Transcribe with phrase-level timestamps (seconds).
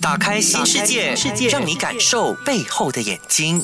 [0.00, 3.60] 打开新世界，世界让你感受背后的眼睛。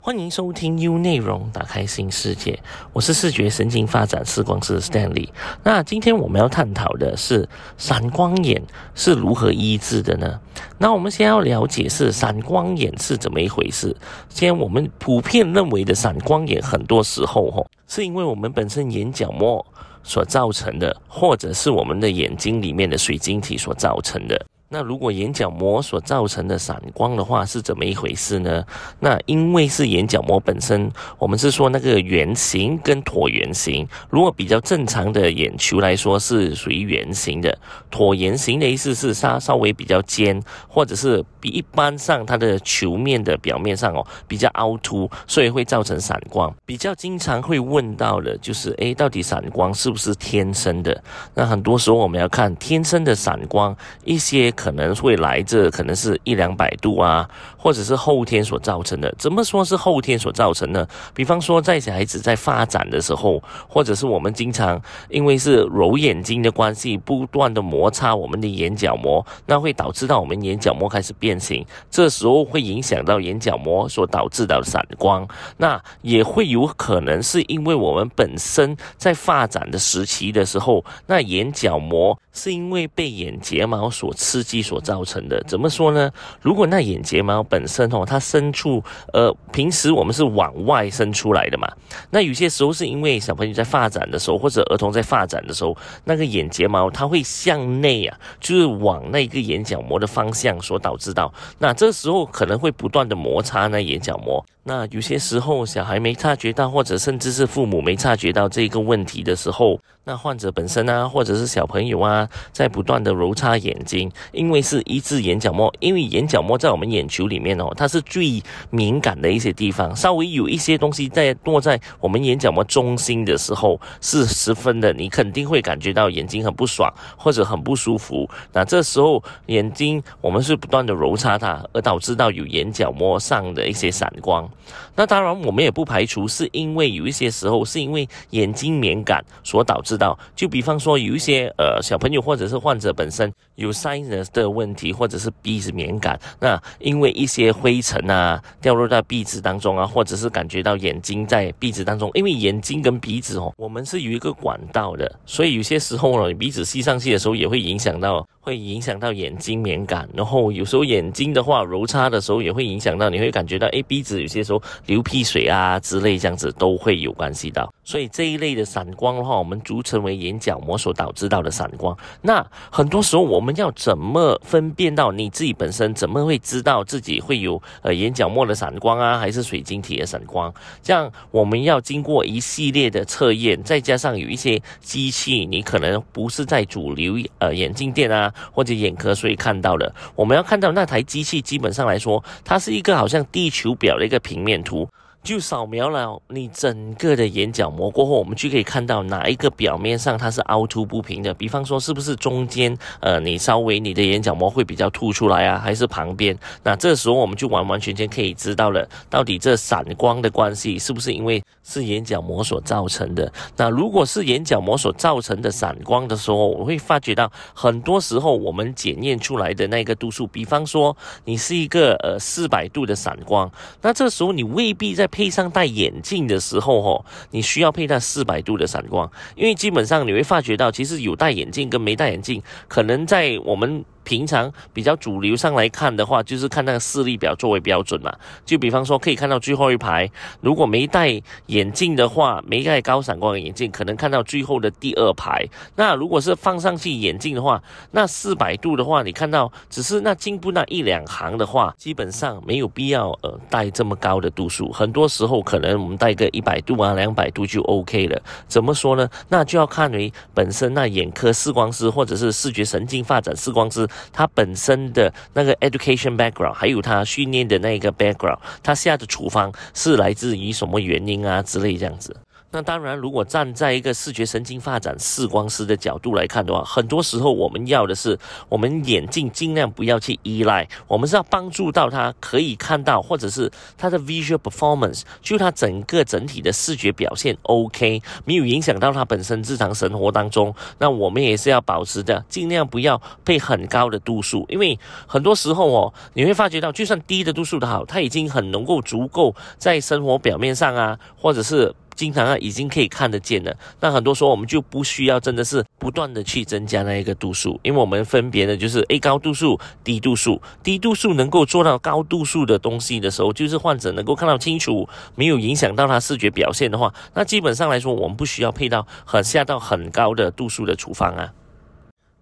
[0.00, 2.56] 欢迎收听 U 内容，打开新世界。
[2.92, 5.28] 我是视觉神经发展视光师 Stanley。
[5.64, 8.62] 那今天我们要探讨的是散光眼
[8.94, 10.38] 是如何医治的呢？
[10.78, 13.96] 那我们先要了解是散光眼是怎么一回事。
[14.28, 19.66] 先我们普遍认为的散光眼，很多时候吼是因为我们本身眼角膜
[20.04, 24.46] 所造成的，或者是我们的眼睛里面的水晶体所造成的。
[24.68, 28.64] 那如果眼角膜所造成的散光的话是怎么一回事呢？
[28.98, 33.86] 那因为是眼角膜本身，我们是说那个圆形跟椭圆形。
[34.10, 37.56] 如果比较正常的眼球来说是属于圆形的，
[37.92, 46.52] 椭圆形的意思是它稍微比较尖，或者是比一般上它的球面的表面上哦比较凹凸，所以会造成散光。
[46.66, 51.00] 比较经常会问到的就是，诶，到底散光是不是天生的？
[51.34, 53.74] 那很多时候我们要看天生的散光
[54.04, 54.52] 一些。
[54.56, 57.28] 可能会来自可能是一两百度啊，
[57.58, 59.14] 或者是后天所造成的。
[59.18, 60.88] 怎么说是后天所造成呢？
[61.14, 75.28] 比方说，在小孩子在发展的时候，或者是我们经常因为是揉眼睛的关系，不断的摩擦我们的眼角膜，那会导致到我们眼角膜开始变形，这时候会影响到眼角膜所导致的散光。
[75.58, 84.45] 那也会有可能是因为我们本身在发展的时期的时候，那眼角膜是因为被眼睫毛所吃。
[84.46, 86.10] 激所造成的，怎么说呢？
[86.40, 91.68] 如果那眼睫毛本身哦，它伸出，呃，平时我们是往外伸出来的嘛。
[92.10, 101.32] 那有些时候是因为小朋友在发展的时候，或者儿童在发展的时候，那个眼睫毛它会向内啊，就是往那个眼角膜的方向所导致到。
[101.58, 104.44] 那这时候可能会不断的摩擦那眼角膜。
[104.68, 114.10] 那有些时候小孩没察觉到，或者甚至是父母没察觉到这个问题的时候，那患者本身啊，或者是小朋友啊，在不断的揉擦眼睛。
[114.36, 119.94] 因为是一致眼角膜，因为眼角膜在我们眼球里面哦，它是最敏感的一些地方。
[119.96, 128.30] 稍微有一些东西在落在我们眼角膜中心的时候，是十分的，你肯定会感觉到眼睛很不爽或者很不舒服。
[128.52, 134.48] 那这时候眼睛我们是不断的揉擦它，而导致到有眼角膜上的一些散光。
[134.94, 140.16] 那当然我们也不排除是因为有一些时候是因为眼睛敏感所导致到。
[140.36, 143.96] 就比方说有一些呃小朋友或者是患者本身有散。
[144.32, 158.26] 的问题，或者是鼻子敏感，那因为一些灰尘啊掉落到鼻子当中啊，或者是感觉到眼睛在鼻子当中，因为眼睛跟鼻子哦，我们是有一个管道的，所以有些时候呢，鼻子吸上去的时候也会影响到。
[158.46, 167.68] 会影响到眼睛敏感，然后有时候眼睛的话揉擦的时候也会影响到，你会感觉到哎鼻子有些时候流鼻水啊之类这样子都会有关系到。
[167.82, 171.96] 所以这一类的散光的话，我们俗称为眼角膜所导致到的散光。
[172.22, 180.54] 那很多时候我们要怎么分辨到你自己本身怎么会知道自己会有呃眼角膜的散光啊，还是水晶体的散光？
[180.80, 188.32] 这样我们要经过一系列的测验，再加上有一些机器，你可能不是在主流呃眼镜店啊。
[188.52, 189.94] 或者眼科，所以看到了。
[190.14, 194.88] 我们要看到那台机器，基本上来说，它是一个好像地球表的一个平面图。
[195.26, 201.34] 就扫描了你整个的眼角膜过后，我们就可以看到哪一个表面上它是凹凸不平的。
[201.34, 206.38] 比方说，是不是中间呃，你稍微你的眼角膜会比较凸出来啊，还是旁边？
[206.62, 213.32] 那这时候我们就完完全全可以知道了，到底这散光的关系是不是因为是眼角膜所造成的？
[213.56, 223.50] 那如果是眼角膜所造成的散光的时候，我会发觉到很多时候我们检验出来的那个度数，比方说你是一个呃四百度的散光，
[223.82, 233.82] 那这时候你未必在配上戴眼镜的时候，吼，你需要配戴四百度的散光，因为基本上你会发觉到，其实有戴眼镜跟没戴眼镜，可能在我们。
[234.06, 238.14] 平常比较主流上来看的话，就是看那个视力表作为标准嘛。
[238.44, 240.08] 就比方说，可以看到最后一排，
[240.40, 245.44] 如果没戴眼镜的话，没戴高散光的眼镜，可能看到最后的第二排。
[245.74, 254.70] 那如果是放上去眼镜的话，那四百度的话，你看到只是那进步那一两行的话，基本上没有必要呃戴这么高的度数。
[254.70, 258.22] 很多时候可能我们戴个一百度啊、两百度就 OK 了。
[258.46, 259.08] 怎么说呢？
[259.28, 263.84] 那就要看你本身那眼科视光师或者是视觉神经发展视光师。
[264.12, 272.16] 他本身的那个 education background，还有他训练的那个 background，他下的处方是来自于什么原因啊之类这样子。
[272.52, 290.54] 那当然，如果站在一个视觉神经发展视光师的角度来看的话，很多时候我们要的是，我们眼镜尽量不要去依赖，我们是要帮助到他可以看到，或者是他的 visual performance，就他整个整体的视觉表现 OK，没有影响到他本身日常生活当中。
[290.78, 301.74] 那我们也是要保持的，尽量不要配很高的度数，因为很多时候哦，你会发觉到，就算低的度数的好，它已经很能够足够在生活表面上啊，或者是。
[301.96, 303.56] 经常啊，已经可以看得见了。
[303.80, 310.40] 那很多时候我们就不需要真的是不断的去增加那一个度数，因为我们分别的就是 A 高度数、低度数。
[310.62, 321.32] 低度数能够做到高度数的东西的时候，就是患者能够看到清楚，没有影响到他视觉表现的话，那基本上来说，我们不需要配到很下到很高的度数的处方啊。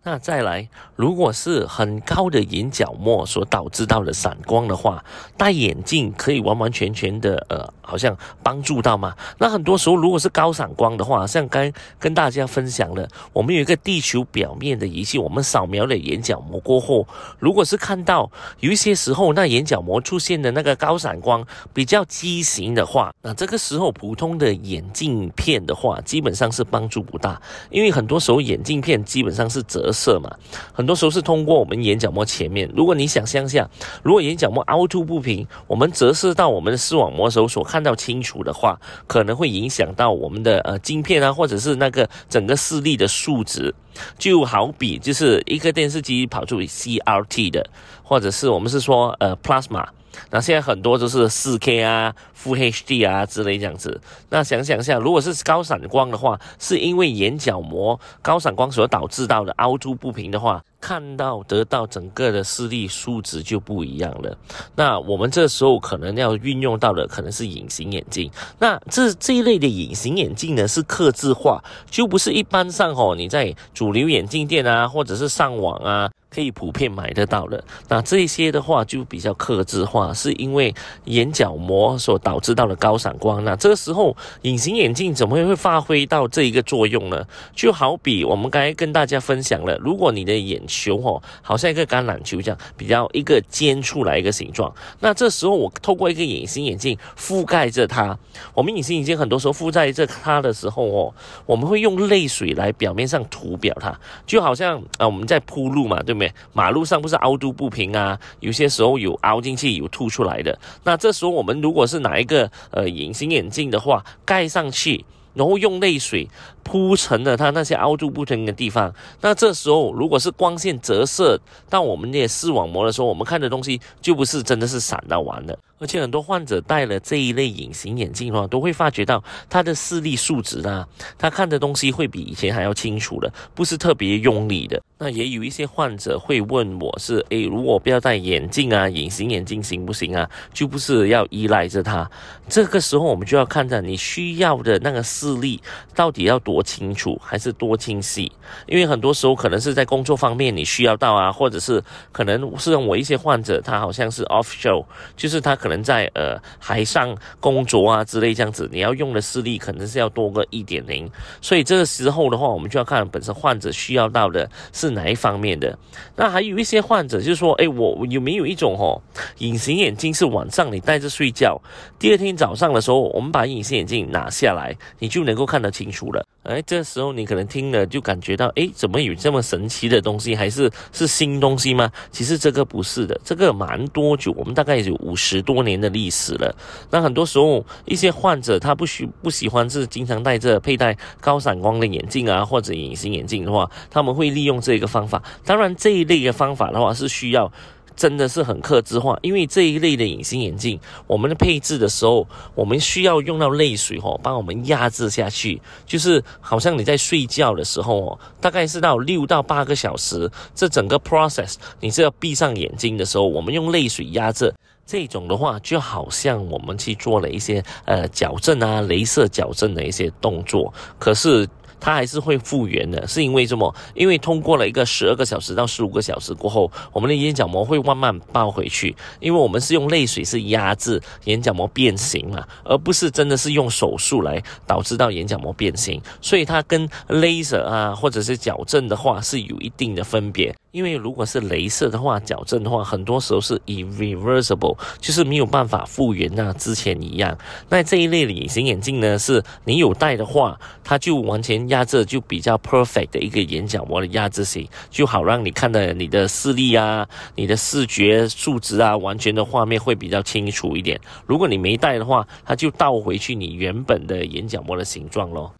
[0.06, 5.02] 那再来，如果是很高的眼角膜所导致到的散光的话，
[5.34, 9.16] 戴眼镜可以完完全全的呃，好像帮助到吗？
[9.38, 17.08] 那很多时候，如果是高散光的话，像刚跟大家分享了，我们有一个地球表面的仪器，我们扫描了眼角膜过后，
[17.38, 18.30] 如果是看到
[18.60, 21.42] 有一些时候那眼角膜出现的那个高散光
[21.72, 27.40] 比较畸形的话，那这个时候普通的眼镜片的话，基本上是帮助不大，
[27.70, 29.92] 因为很多时候眼镜片基本上是折。
[29.94, 30.31] 色嘛，
[30.73, 32.69] 很多时候是通过我们眼角膜前面。
[32.75, 33.67] 如果你想象下，
[34.02, 43.75] 如果眼角膜凹凸不平，我们折射到我们的视网膜时候所看到清楚的话，可能会影响到我们的呃镜片啊，或者是那个整个视力的数值。
[44.19, 47.64] 就好比就是一个电视机跑出 CRT 的，
[48.02, 49.87] 或者是我们是说呃 Plasma。
[50.31, 54.00] 那现在很多都是四 K 啊、Full HD 啊之类这样子。
[54.31, 64.36] 那想想一下，如果是高闪光的话，是因为眼角膜高闪光所导致到的凹凸不平的话，看到得到整个的视力数值就不一样了。
[64.76, 68.31] 那我们这时候可能要运用到的可能是隐形眼镜。
[68.58, 76.10] 那这这一类的隐形眼镜呢，是刻字化，就不是一般上哦，你在主流眼镜店啊，或者是上网啊。
[76.34, 83.44] 可以普遍买得到的，那这些的话就比较克制化，是因为眼角膜所导致到的高闪光。
[83.44, 87.25] 那这个时候，隐形眼镜怎么会发挥到这一个作用呢？
[87.54, 98.18] 就好比我们刚才跟大家分享了，如果你的眼球哦，好像一个橄榄球这样，比较一个尖出来一个形状，那这时候我透过一个隐形眼镜覆盖着它，
[98.54, 101.14] 我们隐形眼镜很多时候覆盖着它的时候哦，
[101.46, 106.32] 我们会用泪水来表面上涂表它，就好像啊我们在铺路嘛，对不对？
[106.52, 110.58] 马路上不是凹凸不平啊，有些时候有凹进去，有凸出来的。
[110.82, 115.04] 那这时候我们如果是拿一个呃隐形眼镜的话，盖上去，
[115.34, 116.28] 然后用泪水
[116.64, 121.38] 铺成了它那些凹凸不平的地方，那这时候如果是光线折射
[121.70, 125.56] 到我们那些视网膜的时候，我们看的东西就不是真的是闪到完了。
[125.78, 130.87] 而且很多患者戴了这一类隐形眼镜的话，都会发觉到他的视力数值啊，
[131.19, 134.81] 他看的东西会比以前还要清楚了，不是特别用力的。
[134.96, 140.31] 那也有一些患者会问我是，诶，如果不要戴眼镜啊，隐形眼镜行不行啊？
[140.55, 142.08] 就不是要依赖着它。
[142.49, 145.60] 这个时候我们就要看着你需要的那个视力
[145.94, 148.32] 到底要多多清楚，还是多清晰？
[148.66, 154.84] 因为很多时候可能是在工作方面你需要到啊，或者是可能是我一些患者他好像是 offshore，
[155.14, 155.74] 就是他可能。
[155.84, 161.06] 在呃海上工作啊之类这样子，你要用的视力可能是要多个一点零，
[161.42, 165.76] 所以这个时候的话，我们就要看本身患者需要到的是哪一方面的。
[166.16, 169.02] 那还有一些患者就是说，哎，我有没有一种哦，
[169.38, 171.60] 隐形眼镜是晚上你戴着睡觉，
[171.98, 176.24] 第二天早上的时候，我们把隐形眼镜拿下来，你就能够看得清楚了。
[176.44, 180.37] 哎，这时候你可能听了就感觉到，哎，怎么有这么神奇的东西？
[180.37, 181.91] 还是是新东西吗？
[182.11, 186.55] 其实这个不是的，这个蛮多久，我们大概有五十多年的历史了。
[186.91, 195.22] 那很多时候一些患者他不喜不喜欢是经常戴着佩戴高闪光的眼镜啊，或者隐形眼镜的话，他们会利用这个方法。
[195.44, 197.51] 当然这一类的方法的话是需要。
[197.96, 214.53] 真的是很克制化，因为这一类的隐形眼镜，我们的配置的时候，我们需要用到泪水哦，帮我们压制下去，就是好像你在睡觉的时候哦，大概是到六到八个小时，这整个 process，你是要闭上眼睛的时候，我们用泪水压制，
[214.84, 221.48] 这种的话，就好像我们去做了一些呃矫正啊，镭射矫正的一些动作，可是。
[221.84, 223.74] 它还是会复原的，是因为什么？
[223.94, 228.96] 因为通过了一个十二个小时到十五个小时过后，我们的眼角膜会慢慢爆回去。
[229.20, 236.00] 因为我们是用泪水是压制眼角膜变形嘛，而不是真的是用手术来导致到眼角膜变形。
[236.22, 240.56] 所以它跟 laser 啊或者是矫正的话是有一定的分别。
[240.74, 247.38] 因为如果是镭射的话，矫正的话，很多时候是 irreversible，就是没有办法复原那之前一样。
[247.69, 261.00] 那这一类的隐形眼镜呢，是你有戴的话，它就完全压制，就比较 perfect 的一个眼角膜的压制性，就好让你看的你的视力啊、你的视觉数值啊，完全的画面会比较清楚一点。
[261.24, 265.54] 如果你没戴的话，它就倒回去你原本的眼角膜的形状咯。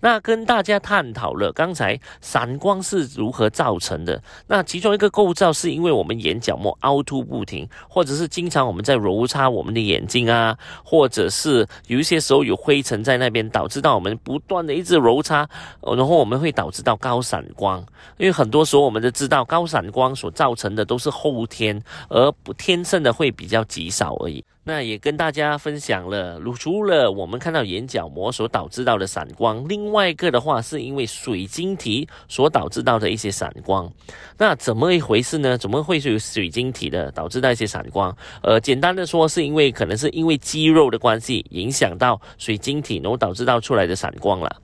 [0.00, 4.22] 那跟大家探讨了刚才散光是如何造成的。
[4.46, 15.48] 那其中一个构造是因为我们眼角膜凹凸不停，或者是经常我们在揉擦我们的眼睛啊，或者是有一些时候有灰尘在那边，导致到我们不断的一直揉擦，
[15.82, 17.84] 然后我们会导致到高散光。
[18.18, 24.44] 因为很多时候我们都知道高散光所造成的都是后天，而不天生的会比较极少而已。
[24.68, 33.90] 那也跟大家分享了，除了我们看到眼角膜所导致到的散光，另外一个的话是因为水晶体所导致到的一些散光。
[34.38, 35.56] 那怎么一回事呢？
[35.56, 38.14] 怎么会是有水晶体的导致到一些散光？
[38.42, 44.56] 呃，简单的说，是因为可能是因为肌肉的关系影响到水晶体，然后导致到出来的散光了。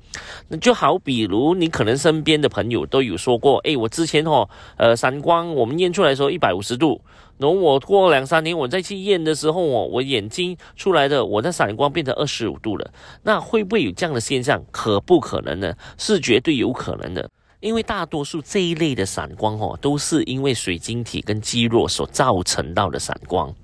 [0.49, 7.01] 那就好比如你可能身边的朋友都有说过，诶，我之前哦，呃，散光我们验出来的时候一百五十度。
[7.39, 12.93] 等我过两三年，我再去验的时候哦，我眼睛出来的我的散光变成二十五度了，
[13.25, 14.63] 那会不会有这样的现象？
[14.71, 15.75] 可不可能呢？
[15.99, 17.29] 是绝对有可能的。
[17.63, 23.55] 因为大多数这一类的散光哦，都是因为水晶体跟肌肉所造成到的散光。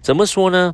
[0.00, 0.72] 怎么说呢？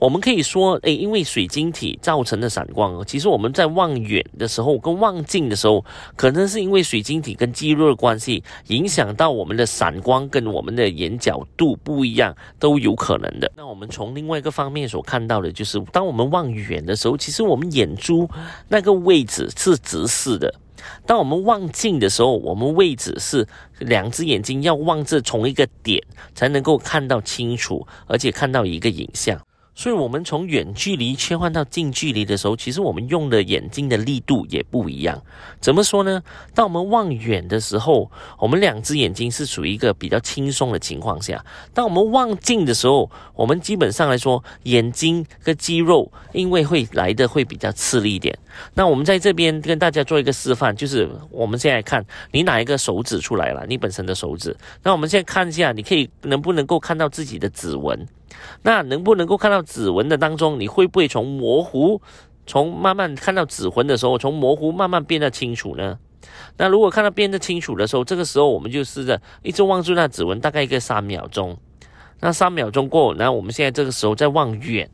[0.00, 5.84] 我们可以说，诶，因为水晶体造成的散光，其实我们在望远的时候跟望近的时候，
[6.16, 13.50] 可能是因为水晶体跟肌肉的关系，影响到我们的散光跟我们的眼角度不一样，都有可能的。
[13.56, 18.28] 那我们从另外一个方面所看到的，就是当我们望远的时候，其实我们眼珠
[18.68, 20.52] 那个位置是直视的。
[21.06, 23.46] 当我们望镜的时候，我们位置是
[23.78, 26.02] 两只眼睛要望着同一个点，
[26.34, 29.40] 才能够看到清楚，而且看到一个影像。
[29.76, 35.20] 所以，我们从远距离切换到近距离的时候，其实我们用的眼睛的力度也不一样。
[35.60, 36.22] 怎么说呢？
[36.54, 41.38] 当我们望远的时候，我们两只眼睛是属于一个比较轻松的情况下；
[41.72, 48.38] 当我们望近的时候，我们基本上来说，眼睛跟肌肉因为会来的会比较吃力一点。
[48.74, 54.56] 那我们在这边跟大家做一个示范，就是我们现在看你哪一个手指出来了，你本身的手指。
[54.84, 58.06] 那我们现在看一下，你可以能不能够看到自己的指纹？
[58.62, 62.00] 那能不能够看到指纹的当中，你会不会从模糊，
[62.46, 65.98] 从慢慢看到指纹的时候，从模糊慢慢变得清楚呢？
[66.56, 71.56] 那如果看到变得清楚的时候，这个时候我们就试着一直望住那指纹，大概一个三秒钟。
[72.20, 74.88] 那三秒钟过，然后我们现在这个时候再望远。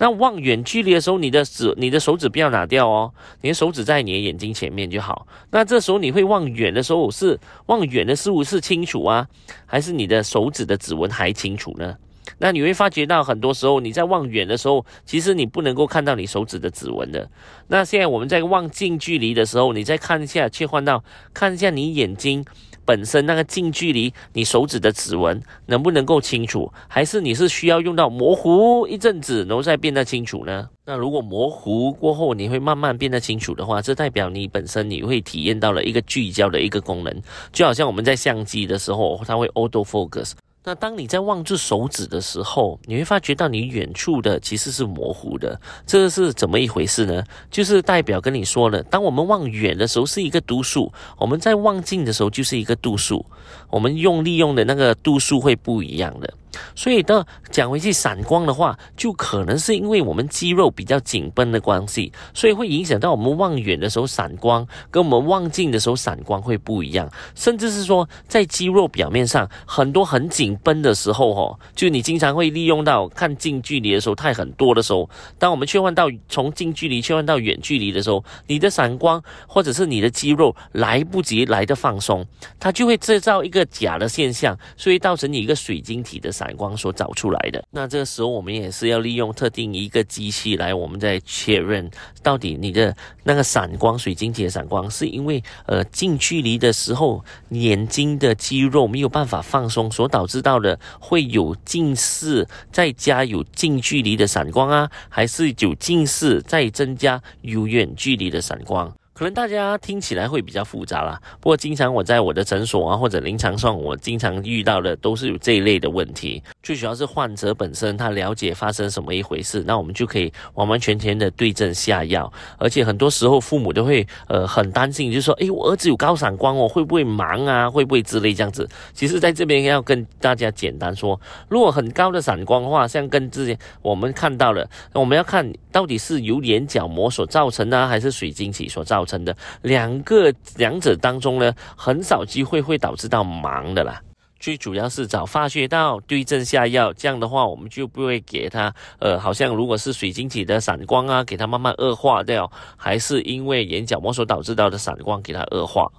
[0.00, 5.26] 那望远距离的时候，你的指、你的手指不要拿掉哦，你的手指在你的眼睛前面就好。
[5.50, 9.26] 那这时候你会望远的时候，是望远的事物是清楚啊，
[9.66, 11.96] 还是你的手指的指纹还清楚呢？
[12.38, 17.28] 那你会发觉到，很多时候你在望远的时候，其实你不能够看到你手指的指纹的。
[17.68, 22.44] 那现在我们在望近距离的时候，你再看一下，切换到看一下你眼睛
[22.84, 30.68] 本身那个近距离，你手指的指纹能不能够清楚，还是你是需要用到模糊一阵子，然后再变得清楚呢？
[30.86, 37.14] 那如果模糊过后，你会慢慢变得清楚的话，这代表你本身你会体验到了一个聚焦的一个功能，
[37.52, 40.32] 就好像我们在相机的时候，它会 auto focus。
[40.68, 47.24] 那当你在望住手指的时候，你会发觉到你远处的其实是模糊的，这是怎么一回事呢？
[47.50, 53.24] 就是代表跟你说了，当我们望远的时候是一个度数，我们在望近的时候就是一个度数，
[53.70, 56.34] 我们用利用的那个度数会不一样的。
[56.74, 67.10] 所以的讲回去，散光的话，就可能是因为我们肌肉比较紧绷的关系，所以会影响到我们望远的时候散光，跟我们望近的时候散光会不一样。
[67.34, 82.24] 甚至是说，在肌肉表面上很多很紧绷的时候，哦，就你经常会利用到看近距离的时候太很多的时候，当我们切换到从近距离切换到远距离的时候，你的散光或者是你的肌肉来不及来的放松，
[82.58, 86.32] 它就会制造一个假的现象，所以造成你一个水晶体的。
[86.38, 91.90] 闪光所找出来的，那这个时候我们也是要利用特定一个机器来，我们再确认
[92.22, 108.94] 到底你的那个闪光水晶体的闪光是因为呃近距离的时候眼睛的肌肉没有办法放松所导致到的，会有近视再加有近距离的闪光啊，还是有近视再增加有远距离的闪光？
[109.18, 116.40] 可能大家听起来会比较复杂啦，不过经常我在我的诊所啊或者临床上，我经常遇到的都是有这一类的问题。
[116.62, 122.32] 最主要是患者本身他了解发生什么一回事，那我们就可以完完全全的对症下药。
[122.58, 127.68] 而且很多时候父母都会呃很担心，就说：诶，我儿子有高闪光哦，会不会盲啊？
[127.68, 128.68] 会不会之类这样子？
[128.92, 139.04] 其实在这边要跟大家简单说，如果很高的闪光的话，像跟之前我们看到的，我们要看到底是由眼角膜所造成呢，还是水晶体所造。
[139.07, 144.00] 成成的两个两者当中呢，很少机会会导致到盲的啦。
[144.38, 155.90] 最主要是找发穴道对症下药，这样的话我们就不会给他呃，好像如果是水晶体的散光啊，给他慢慢恶化掉，还是因为眼角膜所导致到的散光给他恶化。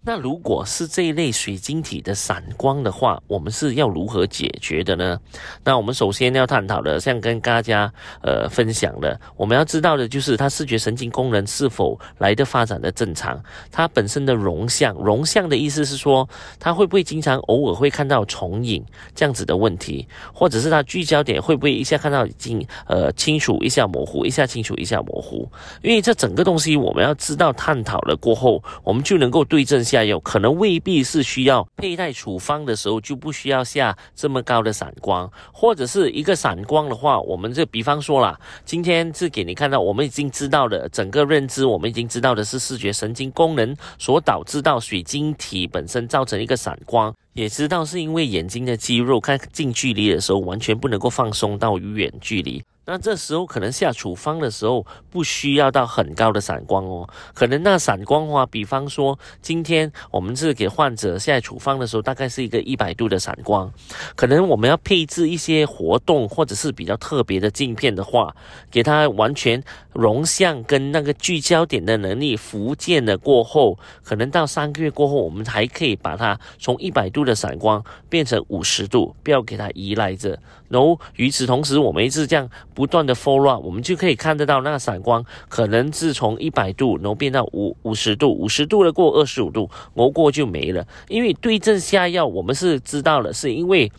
[0.00, 5.18] 那如果是这一类水晶体的散光的话，我们是要如何解决的呢？
[5.64, 16.26] 那我们首先要探讨的，像跟大家呃分享的，我们要知道的就是它视觉神经功能是否来的发展的正常，它本身的容像，容像的意思是说，
[16.60, 18.82] 它会不会经常偶尔会看到重影
[19.16, 25.50] 这样子的问题，或者是它聚焦点会不会一下看到已经呃清楚，一下模糊，一下清楚，一下模糊？
[25.82, 29.84] 因为这整个东西我们要知道探讨了过后，我们就能够对症。
[29.88, 52.62] 下药可能未必是需要佩戴处方的时候就不需要下这么高的散光，或者是一个散光的话，我们这比方说了，今天是给你看到，我们已经知道的整个认知，我们已经知道的是视觉神经功能所导致到水晶体本身造成一个散光，也知道是因为眼睛的肌肉看近距离的时候完全不能够放松到远距离。
[52.90, 63.70] 那这时候可能下处方的时候不需要到很高的散光哦，可能那散光话，比方说今天我们是给患者下处方的时候，大概是一个一百度的散光，
[64.16, 68.34] 可能我们要配置一些活动或者是比较特别的镜片的话，
[68.70, 80.38] 给它完全容像跟那个聚焦点的能力福建了过后，可能到三个月过后，我们还可以把它从一百度的散光变成五十度，不要给它依赖着。
[80.68, 82.48] 然后与此同时，我们一直这样。
[82.74, 90.86] 不断的 follow，我们就可以看得到那个闪光，可能是从一百度，然后变到五五十度，五十度了过二十五度，熬过就没了。
[91.08, 93.90] 因为对症下药，我们是知道了，是因为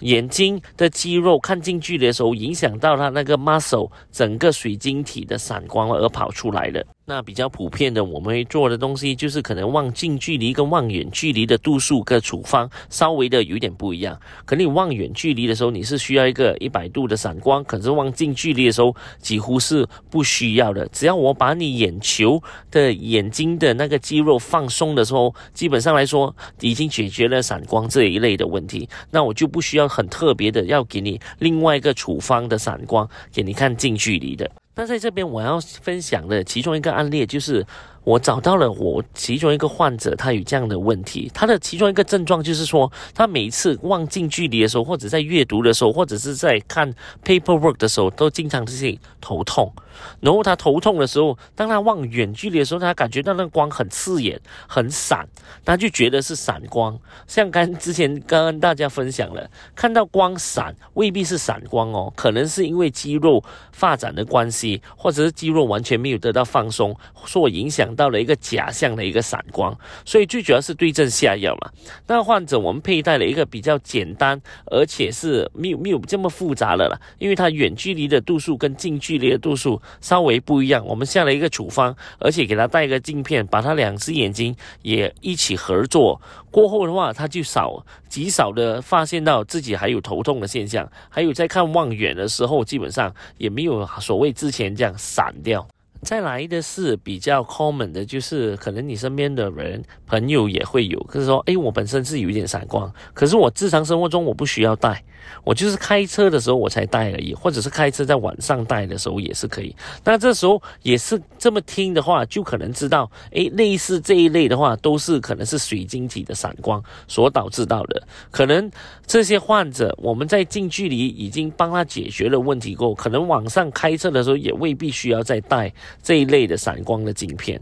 [0.00, 6.86] 眼睛的肌肉看近距离的时候，影响到它那个 muscle 整个水晶体的闪光而跑出来的。
[7.04, 14.18] 那比较普遍的，我们会做的东西就是可能望近距离跟望远距离的度数跟处方稍微的有点不一样。
[14.44, 20.86] 可能你望远距离的时候你是需要一个一百度的散光，可是望近距离的时候几乎是不需要的。
[20.92, 22.40] 只要我把你眼球
[22.70, 28.88] 的眼睛的那个肌肉放松的时候，基本上来说已经解决了散光这一类的问题。
[29.10, 34.48] 那我就不需要很特别的要给你另外一个处方的散光给你看近距离的。
[34.74, 37.66] 那在这边我要分享的其中一个案例就是。
[38.04, 41.30] 我找到了我其中一个患者，他有这样的问题。
[41.32, 46.92] 他的其中一个症状就是说，他每一次望近距离的时候，或者在阅读的时候，或者是在看
[47.24, 49.72] paperwork 的时候，都经常是头痛。
[50.20, 55.24] 然后他头痛的时候，当他望远距离的时候，他感觉到那个光很刺眼、很闪，
[55.64, 56.98] 他就觉得是闪光。
[57.28, 67.91] 像刚之前刚刚大家分享了，看到光闪未必是闪光哦，可能是因为肌肉发展的关系，或者是肌肉完全没有得到放松所影响。
[67.94, 71.70] 到了一个假象的一个闪光，所以最主要是对症下药嘛。
[72.06, 80.84] 那患者我们佩戴了一个比较简单，而且是没有没有这么复杂的了，因为它远距离的度数跟近距离的度数稍微不一样。
[80.86, 95.66] 我们下了一个处方，而且给他戴一个镜片，把他两只眼睛也一起合作过后的话，他就少极少的发现到自己还有头痛的现象，还有在看望远的时候，基本上也没有所谓之前这样散掉。
[96.02, 105.02] 再来的是比较 common 的，就是可能你身边的人朋友也会有，就是说，哎，我本身是有一点闪光，可是我日常生活中我不需要戴。
[105.44, 109.74] 我就是开车的时候我才戴而已，或者是开车在晚上戴的时候也是可以。
[110.04, 118.02] 那这时候也是这么听的话，就可能知道，诶，类似这一类的话，都是可能是水晶体的闪光所导致到的。
[118.30, 118.70] 可能
[119.06, 127.60] 这些患者，我们在近距离已经帮他解决了问题过后，可能晚上开车的时候也未必需要再戴这一类的闪光的镜片。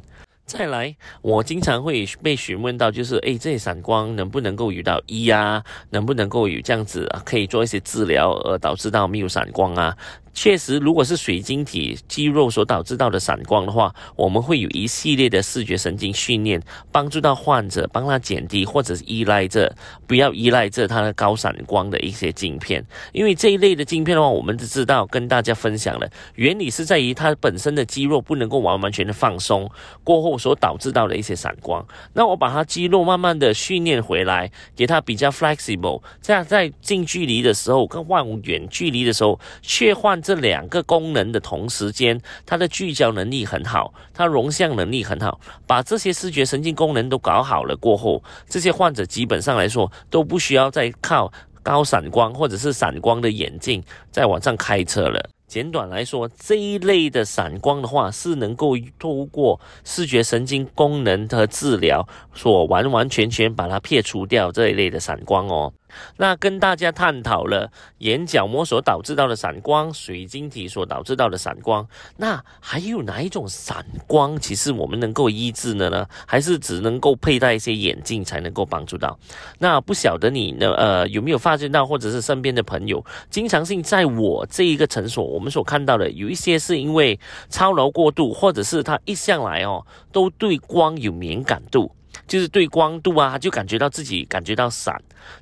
[0.50, 5.62] 再来，我经常会被询问到，就是诶，这些闪光能不能够遇到一啊？
[5.90, 9.96] 能不能够有这样子可以做一些治疗，而导致到没有闪光啊？
[10.40, 19.70] 确实，如果是水晶体肌肉所导致到的闪光的话，我们会有一系列的视觉神经训练，帮助到患者，帮他减低或者是依赖着，
[20.06, 22.82] 不要依赖着他的高闪光的一些镜片。
[23.12, 29.70] 因为这一类的镜片的话，我们都知道跟大家分享了原理是在于它本身的肌肉不能够完完全的放松
[30.02, 31.86] 过后所导致到的一些闪光。
[32.14, 40.18] 那我把它肌肉慢慢的训练回来，给它比较 flexible，这样在近距离的时候跟望远距离的时候切换。
[40.30, 42.16] 这两个功能的同时间，
[42.46, 51.32] 它的聚焦能力很好，它容像能力很好，把这些视觉神经功能都搞好了过后，这些患者基本上来说都不需要再靠
[51.64, 55.20] 高闪光或者是闪光的眼镜在网上开车了。
[55.48, 65.72] 简短来说，这一类的闪光的话，是能够透过视觉神经功能的治疗，所完完全全把它撇除掉这一类的闪光哦。
[66.16, 76.06] 那跟大家探讨了眼角膜所导致到的闪光，水晶体所导致到的闪光，那还有哪一种闪光，其实我们能够医治的呢？
[76.26, 79.18] 还是只能够佩戴一些眼镜才能够帮助到？
[79.58, 80.72] 那不晓得你呢？
[80.74, 91.90] 呃，有没有发现到，或者是身边的朋友，经常性在我这一个诊所，我们所看到的，有一些是因为操劳过度，或者是他一向来哦，都对光有敏感度。
[92.30, 94.94] 就是对光度啊，就感觉到自己感觉到闪。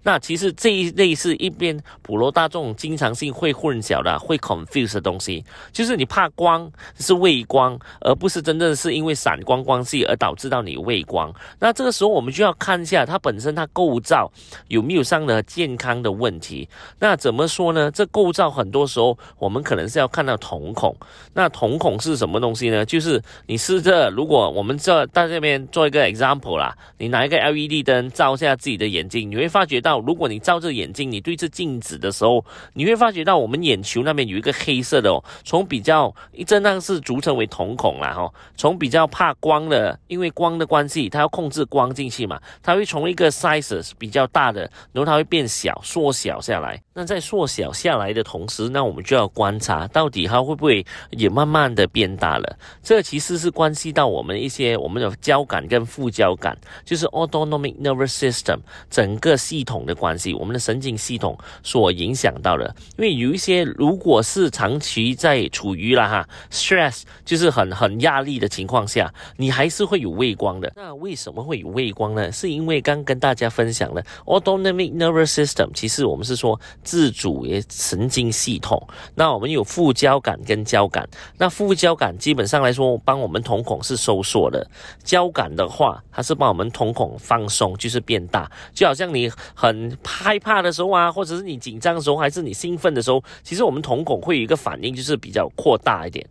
[0.02, 5.44] 那其实这一类是一边普罗大众经常性会混淆的，会 confuse 的东西。
[5.70, 11.30] 就是你怕光是畏光，而不是真正是因为闪光关系而导致到你畏光。
[11.60, 14.32] 那这个时候我们就要看一下它本身它构造
[14.68, 16.66] 有没有上的健康的问题。
[16.98, 17.90] 那怎么说呢？
[17.90, 20.96] 这构造很多时候我们可能是要看到瞳孔。
[21.34, 22.82] 那瞳孔是什么东西呢？
[22.86, 26.74] 就是你试着，如果我们这在这边做一个 example 啦。
[26.98, 44.62] 你拿一个 LED 灯照一下自己的眼睛，你会发觉到，如果你照着眼睛，你对着镜子的时候，你会发觉到我们眼球那边有一个黑色的哦，从比较一正当是俗称为瞳孔啦哈，从比较怕光的，因为光的关系，它要控制光进去嘛，它会从一个 size 比较大的，
[44.92, 46.80] 然后它会变小，缩小下来。
[46.94, 52.58] 那在缩小下来的同时，那我们就要观察到底它会不会也慢慢的变大了。
[52.82, 56.58] 这其实是关系到我们一些我们的交感跟副交感。
[56.84, 58.58] 就是 autonomic nervous system
[58.90, 62.74] 整个系统的关系，我们的神经系统所影响到的。
[62.96, 70.72] 因为有一些如果是长期在处于了哈 stress，就是很很压力的情况下，你还是会有畏光的。
[70.76, 72.30] 那为什么会有畏光呢？
[72.32, 78.80] 是因为刚跟大家分享了 autonomic nervous system，其实我们是说自主的神经系统。
[79.14, 81.08] 那我们有副交感跟交感。
[81.36, 84.64] 那副交感基本上来说，帮我们瞳孔是收缩的；
[85.04, 86.68] 交感的话，它是帮我们。
[86.78, 96.24] 瞳孔放松就是变大，就好像你很害怕的时候啊，或者是你紧张的时候，还是你兴奋的时候，其实我们瞳孔会有一个反应，就是比较扩大一点。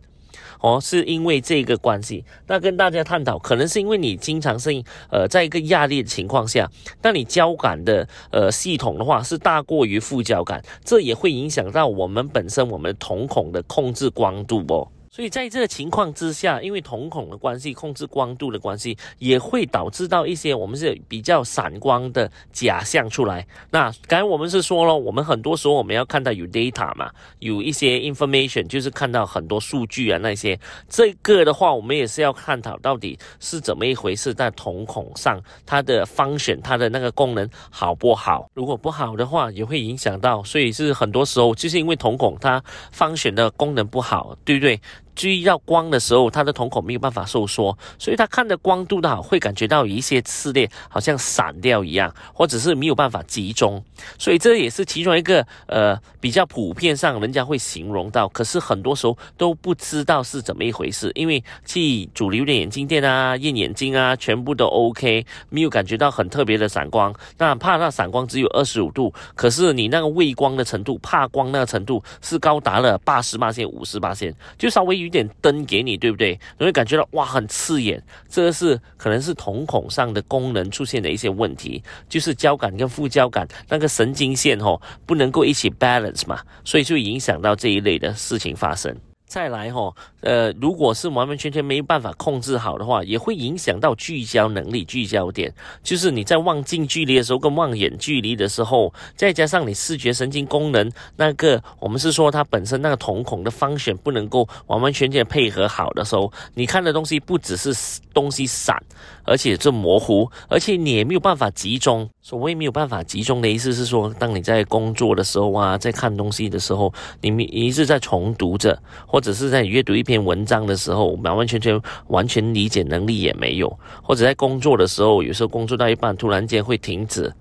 [0.60, 2.24] 哦，是因为这个关系。
[2.46, 6.70] 那跟大家探讨，可能是因为你经常性呃，在一个压力的情况下，
[7.02, 14.88] 那你交感的呃系统的话是大过于副交感，这也会影响到我们本身我们瞳孔的控制光度哦。
[15.18, 23.44] 所以在这个情况之下，因为瞳孔的关系、控制光度的关系，也会导致到一些我们是比较闪光的假象出来。
[23.68, 30.56] 那刚才我们是说了，我们很多时候我们要看到有 data 嘛，有一些 information，就是看到很多数据啊那些。
[30.88, 38.48] 这个的话，我们也是要探讨到底是怎么一回事，在瞳孔上它的 function，它的那个功能好不好？
[38.54, 40.44] 如果不好的话，也会影响到。
[40.44, 42.62] 所以是很多时候就是因为瞳孔它
[42.96, 44.80] function 的功能不好，对不对？
[45.18, 53.82] 注意到光的时候，他的瞳孔没有办法收缩，所以他看的光度的好，会感觉到有一些刺裂，好像散掉一样，或者是没有办法集中。
[54.16, 67.12] 所以这也是其中一个呃比较普遍上人家会形容到，可是很多时候都不知道是怎么一回事，因为去主流的眼镜店啊验眼睛啊，全部都 OK，没有感觉到很特别的闪光。
[67.38, 75.07] 那怕那闪光只有二十五度，可是你那个畏光的程度，怕光那个程度是高达了八十八线、五十八线，就稍微。
[75.08, 76.38] 一点灯给你，对不对？
[76.58, 78.00] 你会感觉到哇，很刺眼。
[78.28, 88.94] 这个是可能是瞳孔上的功能出现的一些问题，就是交感跟副交感那个神经线哦，不能够一起 balance 嘛，所以就影响到这一类的事情发生。
[89.28, 95.52] 再来哈，呃，如果是完完全全没办法控制好的话，也会影响到聚焦能力、聚焦点。
[95.82, 108.82] 就是你在望近距离的时候跟望远距离的时候，再加上你视觉神经功能那个，我们是说它本身那个瞳孔的方选不能够完完全全配合好的时候，你看的东西不只是东西散，
[109.24, 112.08] 而且这模糊，而且你也没有办法集中。
[112.22, 118.78] 所谓没有办法集中的意思是说，当你在工作的时候啊，在看东西的时候，你一直在重读着。
[119.06, 123.68] 或或者是在你阅读一篇文章的时候，完完全全完全理解能力也没有；
[124.00, 127.34] 或者在工作的时候，有时候工作到一半，突然间会停止，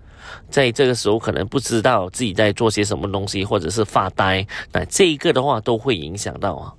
[0.50, 6.74] 在这个时候可能不知道自己在做些什么东西，或者是发呆，那这一个的话都会影响到啊。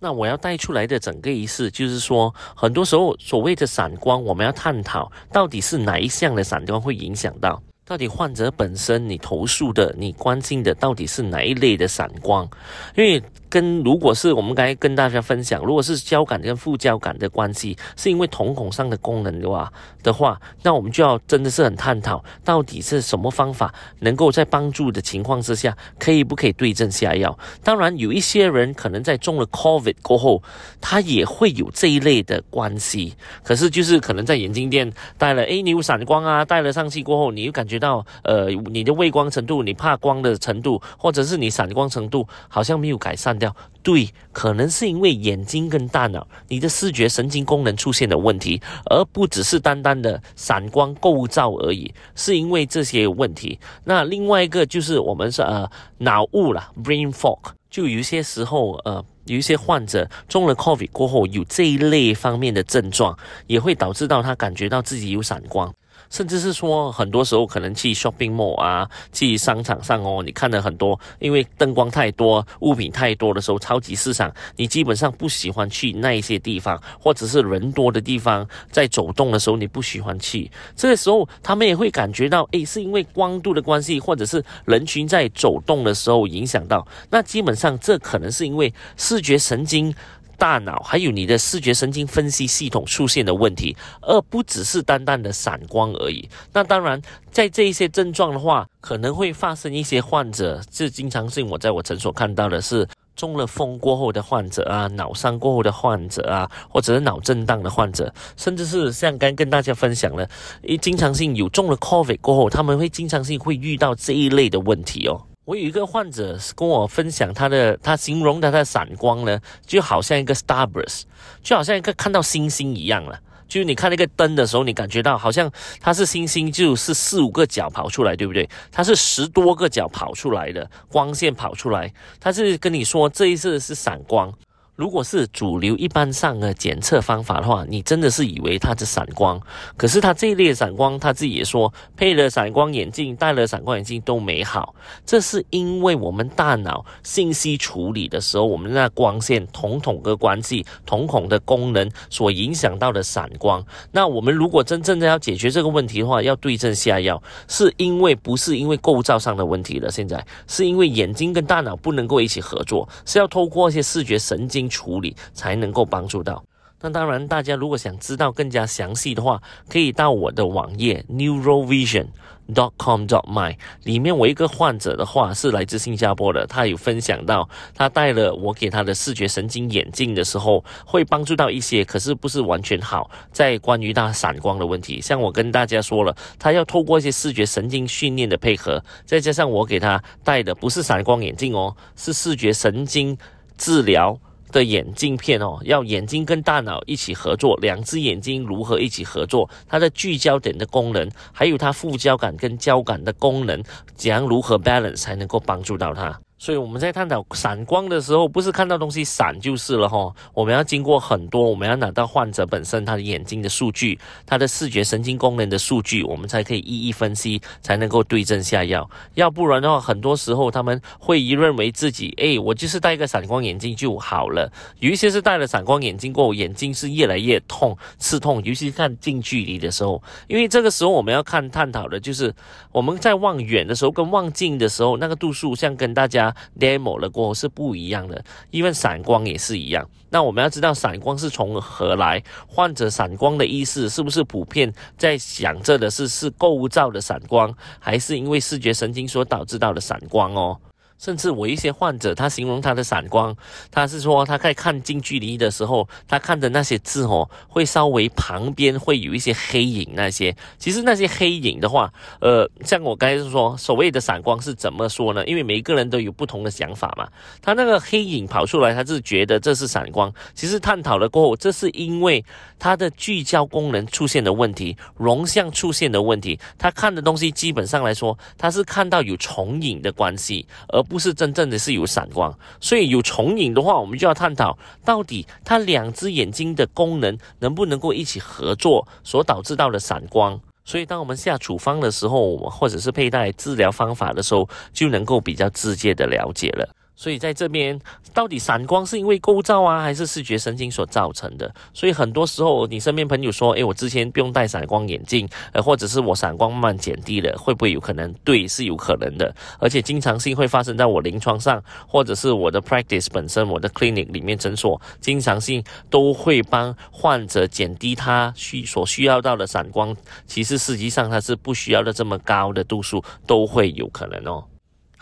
[0.00, 7.62] 那我要带出来的整个仪式，就是说，很多时候所谓的闪光，我们要探讨到底是哪一项的闪光会影响到。
[7.90, 12.48] 到底患者本身你投诉的、你关心的到底是哪一类的闪光？
[12.94, 19.72] 因为跟如果是我们刚才跟大家分享，如果是交感跟副交感的关系，是因为瞳孔上的功能的话
[20.04, 27.36] 的话，那我们就要真的是很探讨，到底是什么方法能够在帮助的情况之下，可以不可以对症下药？
[27.64, 30.40] 当然，有一些人可能在中了 COVID 过后，
[30.80, 37.79] 他也会有这一类的关系，可是就是可能在眼镜店戴了 A 牛闪光啊，戴了上去过后，你又感觉。
[37.80, 43.56] 到呃，你的畏光程度，你怕光的程度，或者是你闪光程度，好像没有改善掉。
[43.82, 53.58] 对，可能是因为眼睛跟大脑，你的视觉神经功能出现的问题，而不只是单单的闪光构造而已，是因为这些问题。
[53.84, 55.66] 那另外一个就是我们是呃
[55.96, 57.38] 脑雾了，brain fog，
[57.70, 65.72] 就有些时候呃，有一些患者中了 COVID 过后，有这一类方面的症状，也会导致到他感觉到自己有闪光。
[66.10, 80.50] 甚至是说，很多时候可能去 shopping mall 啊，去商场上哦，你看了很多，因为灯光太多、物品太多的时候，超级市场，你基本上不喜欢去那一些地方，或者是人多的地方，在走动的时候你不喜欢去。
[80.74, 86.86] 这个时候，他们也会感觉到，诶，是因为光度的关系，或者是人群在走动的时候影响到。
[87.10, 89.94] 那基本上，这可能是因为视觉神经。
[90.40, 96.26] 大脑还有你的视觉神经分析系统出现的问题，而不只是单单的闪光而已。
[96.54, 97.00] 那当然，
[97.30, 110.26] 在这一些症状的话，可能会发生一些患者，这经常性我在我诊所看到的是中了风过后的患者啊，脑伤过后的患者啊，或者是脑震荡的患者，甚至是像刚跟大家分享了，
[110.62, 115.20] 一经常性有中了 COVID 过后，他们会经常性会遇到这一类的问题哦。
[115.50, 121.02] 我有一个患者跟我分享他的，他形容他的闪光呢，就好像一个 starburst，
[121.42, 123.18] 就好像一个看到星星一样了。
[123.48, 128.48] 就是你看那个灯的时候，你感觉到好像它是星星，就是四五个角跑出来，对不对？
[128.70, 134.32] 它是十多个角跑出来的光线跑出来，它是跟你说这一次是闪光。
[134.80, 139.38] 如果是主流一般上的检测方法的话，你真的是以为它是闪光。
[139.76, 144.74] 可是它这一类闪光，他自己也说配了闪光眼镜、戴了闪光眼镜都没好。
[145.04, 153.62] 这是因为我们大脑信息处理的时候，我们那光线瞳孔的关系、瞳孔的功能所影响到的闪光。
[153.92, 164.69] 那我们如果真正的要解决这个问题的话，要对症下药，是因为不是因为构造上的问题了，现在是因为眼睛跟大脑不能够一起合作，是要透过一些视觉神经。
[164.70, 166.42] 处理才能够帮助到。
[166.82, 173.54] 那当然，大家如果想知道更加详细的话，可以到我的网页 neurovision.com.my
[173.84, 174.16] 里面。
[174.16, 183.10] 我一个患者的话是来自新加坡的，他有分享到，他戴了我给他的视觉神经眼镜的时候，会帮助到一些，可是不是完全好。
[183.30, 193.18] 在关于他散光的问题，像我跟大家说了，他要透过一些视觉神经训练的配合，再加上我给他戴的不是散光眼镜哦，是视觉神经
[193.58, 194.18] 治疗。
[194.50, 199.48] 的眼镜片哦，要眼睛跟大脑一起合作，两只眼睛如何一起合作？
[199.68, 203.62] 它的聚焦点的功能，还有它副交感跟交感的功能，
[203.94, 206.20] 怎样如何 balance 才能够帮助到它？
[206.40, 210.10] 所以我们在探讨闪光的时候，不是看到东西闪就是了哈。
[210.32, 218.88] 我们要经过很多，我们要拿到患者本身他的眼睛的数据，他的视觉神经功能的数据，我们才可以一一分析，才能够对症下药。
[219.16, 224.50] 要不然的话，很多时候他们会一认为自己，哎，我就是戴一个闪光眼镜就好了。
[224.78, 230.02] 有一些是戴了闪光眼镜过后，眼睛是越来越痛、刺痛，尤其是看近距离的时候。
[230.26, 232.34] 因为这个时候我们要看探讨的就是
[232.72, 236.29] 我们在望远的时候跟望近的时候，那个度数，像跟大家。
[236.58, 239.88] Demo 了过后是不一样的，因为闪光也是一样。
[240.10, 250.58] 那我们要知道闪光是从何来，患者闪光的意思是不是普遍在想着的是是构造的闪光，还是因为视觉神经所导致到的闪光哦？
[251.00, 253.34] 甚至我一些患者，他形容他的散光，
[253.70, 259.88] 他是说他在看近距离的时候，他看的那些字哦，会稍微旁边会有一些黑影。
[259.94, 265.24] 那些其实那些黑影的话，呃，像我刚才说，所谓的散光是怎么说呢？
[265.24, 267.08] 因为每一个人都有不同的想法嘛。
[267.40, 270.12] 他那个黑影跑出来，他是觉得这是散光。
[270.34, 272.22] 其实探讨了过后，这是因为
[272.58, 276.38] 他的聚焦功能出现的问题，容像出现的问题。
[276.58, 280.84] 他看的东西基本上来说，他是看到有重影的关系，而。
[280.90, 290.38] 不是真正的是有散光，所以有重影的话，我们就要探讨到底它两只眼睛的功能能不能够一起合作，所导致到的散光。
[290.64, 296.68] 所以当我们下处方的时候，或者是佩戴治疗方法的时候，就能够比较直接的了解了。
[297.00, 297.80] 所以在这边，
[298.12, 301.50] 到底散光是因为构造啊，还是视觉神经所造成的？
[301.72, 319.96] 所以很多时候，你身边朋友说：“诶，我之前不用戴散光眼镜，呃，或者是我散光慢慢减低了，会不会有可能？”对，是有可能的，而且经常性会发生在我临床上，或者是我的 practice 本身，我的 clinic 里面诊所，经常性都会帮患者减低他需所需要到的散光。
[320.26, 324.44] 其实实际上他是不需要的这么高的度数，都会有可能哦。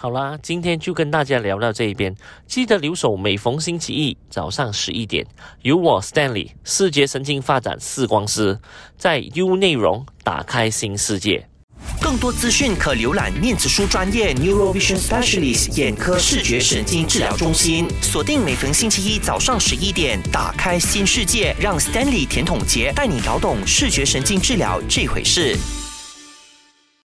[0.00, 2.14] 好啦，今天就跟大家聊到这一边。
[2.46, 5.26] 记得留守，每逢星期一早上十一点，
[5.62, 8.56] 由我 Stanley 视觉神经发展视光师
[8.96, 11.48] 在 U 内容打开新世界。
[12.00, 17.88] 更多资讯可浏览念子书专业 Neurovision Specialist 眼科视觉神经治疗中心。
[18.00, 25.56] 锁定每逢星期一早上十一点，打开新世界，让 Stanley 甜筒杰带你搞懂视觉神经治疗这回事。